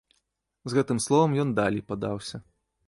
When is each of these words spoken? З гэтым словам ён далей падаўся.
З 0.73 0.79
гэтым 0.79 1.03
словам 1.07 1.39
ён 1.45 1.55
далей 1.61 1.87
падаўся. 1.91 2.37